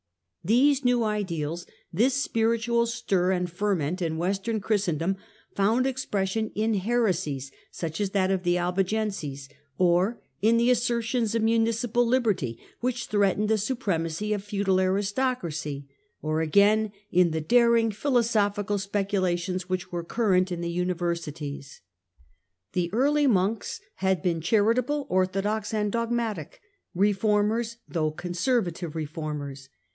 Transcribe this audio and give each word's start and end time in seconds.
These 0.43 0.83
new 0.83 1.03
ideals, 1.03 1.67
this 1.93 2.15
spiritual 2.15 2.87
stir 2.87 3.29
and 3.31 3.47
ferment 3.47 4.01
in 4.01 4.17
western 4.17 4.59
Christendom, 4.59 5.17
found 5.53 5.85
expression 5.85 6.49
in 6.55 6.73
heresies, 6.73 7.51
such 7.69 8.01
as 8.01 8.09
that 8.09 8.31
of 8.31 8.41
the 8.41 8.57
Albigenses, 8.57 9.47
or 9.77 10.19
in 10.41 10.57
the 10.57 10.71
assertions 10.71 11.35
of 11.35 11.43
municipal 11.43 12.03
liberty 12.03 12.59
which 12.79 13.05
threatened 13.05 13.47
the 13.49 13.59
supremacy 13.59 14.33
of 14.33 14.41
the 14.41 14.47
feudal 14.47 14.79
aristocracy, 14.81 15.87
or 16.23 16.41
again, 16.41 16.91
in 17.11 17.29
the 17.29 17.39
daring 17.39 17.91
philosophical 17.91 18.79
speculations 18.79 19.69
which 19.69 19.91
were 19.91 20.03
current 20.03 20.51
in 20.51 20.61
the 20.61 20.71
Universities. 20.71 21.81
The 22.73 22.91
early 22.91 23.27
monks 23.27 23.79
had 23.97 24.23
been 24.23 24.41
charitable, 24.41 25.05
orthodox, 25.07 25.71
and 25.71 25.91
dogmatic: 25.91 26.59
reformers, 26.95 27.77
though 27.87 28.09
Conservative 28.09 28.95
reformers. 28.95 29.69